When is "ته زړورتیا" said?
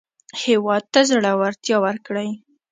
0.93-1.77